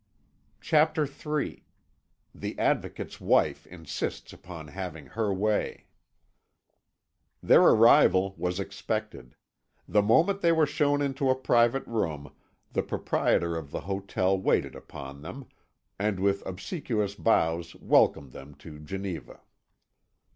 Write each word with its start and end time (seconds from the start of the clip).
CHAPTER 0.61 1.05
III 1.07 1.63
THE 2.33 2.57
ADVOCATE'S 2.57 3.21
WIFE 3.21 3.67
INSISTS 3.67 4.33
UPON 4.33 4.69
HAVING 4.69 5.05
HER 5.05 5.31
WAY 5.31 5.85
Their 7.43 7.61
arrival 7.61 8.33
was 8.35 8.59
expected. 8.59 9.35
The 9.87 10.01
moment 10.01 10.41
they 10.41 10.51
were 10.53 10.65
shown 10.65 11.03
into 11.03 11.29
a 11.29 11.35
private 11.35 11.85
room 11.85 12.33
the 12.73 12.81
proprietor 12.81 13.55
of 13.55 13.69
the 13.69 13.81
hotel 13.81 14.35
waited 14.35 14.73
upon 14.73 15.21
them, 15.21 15.45
and 15.99 16.19
with 16.19 16.43
obsequious 16.47 17.13
bows 17.13 17.75
welcomed 17.75 18.31
them 18.31 18.55
to 18.55 18.79
Geneva. 18.79 19.41